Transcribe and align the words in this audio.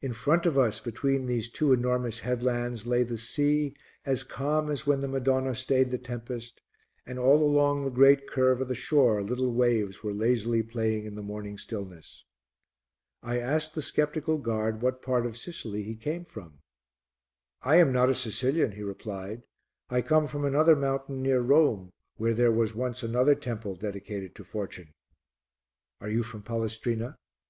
In 0.00 0.14
front 0.14 0.46
of 0.46 0.56
us, 0.56 0.80
between 0.80 1.26
these 1.26 1.50
two 1.50 1.74
enormous 1.74 2.20
headlands, 2.20 2.86
lay 2.86 3.02
the 3.02 3.18
sea 3.18 3.76
as 4.06 4.24
calm 4.24 4.70
as 4.70 4.86
when 4.86 5.00
the 5.00 5.06
Madonna 5.06 5.54
stayed 5.54 5.90
the 5.90 5.98
tempest, 5.98 6.62
and 7.04 7.18
all 7.18 7.42
along 7.42 7.84
the 7.84 7.90
great 7.90 8.26
curve 8.26 8.62
of 8.62 8.68
the 8.68 8.74
shore 8.74 9.22
little 9.22 9.52
waves 9.52 10.02
were 10.02 10.14
lazily 10.14 10.62
playing 10.62 11.04
in 11.04 11.14
the 11.14 11.20
morning 11.20 11.58
stillness. 11.58 12.24
I 13.22 13.38
asked 13.38 13.74
the 13.74 13.82
sceptical 13.82 14.38
guard 14.38 14.80
what 14.80 15.02
part 15.02 15.26
of 15.26 15.36
Sicily 15.36 15.82
he 15.82 15.94
came 15.94 16.24
from. 16.24 16.60
"I 17.60 17.76
am 17.76 17.92
not 17.92 18.08
a 18.08 18.14
Sicilian," 18.14 18.72
he 18.72 18.82
replied, 18.82 19.42
"I 19.90 20.00
come 20.00 20.26
from 20.26 20.46
another 20.46 20.74
mountain 20.74 21.20
near 21.20 21.42
Rome 21.42 21.92
where 22.16 22.32
there 22.32 22.50
was 22.50 22.74
once 22.74 23.02
another 23.02 23.34
temple 23.34 23.74
dedicated 23.76 24.34
to 24.36 24.42
Fortune." 24.42 24.94
"Are 26.00 26.08
you 26.08 26.22
from 26.22 26.42
Palestrina?" 26.42 27.18